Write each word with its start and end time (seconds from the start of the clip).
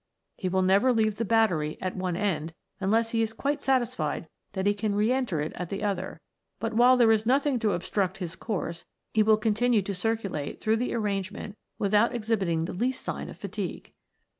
He 0.35 0.49
will 0.49 0.63
never 0.63 0.91
leave 0.91 1.17
the 1.17 1.25
battery 1.25 1.77
at 1.79 1.95
one 1.95 2.15
end 2.15 2.55
unless 2.79 3.11
he 3.11 3.21
is 3.21 3.33
quite 3.33 3.61
satisfied 3.61 4.27
that 4.53 4.65
he 4.65 4.73
can 4.73 4.95
re 4.95 5.11
enter 5.11 5.39
it 5.41 5.53
at 5.53 5.69
the 5.69 5.83
other, 5.83 6.19
but 6.59 6.73
while 6.73 6.97
there 6.97 7.11
is 7.11 7.23
nothing 7.27 7.59
to 7.59 7.73
obstruct 7.73 8.17
his 8.17 8.35
course 8.35 8.83
he 9.13 9.21
will 9.21 9.37
continue 9.37 9.83
to 9.83 9.93
circulate 9.93 10.59
through 10.59 10.77
the 10.77 10.95
arrangement 10.95 11.55
without 11.77 12.15
exhibiting 12.15 12.65
the 12.65 12.73
least 12.73 13.05
sign 13.05 13.29
of 13.29 13.37
fatigue. 13.37 13.93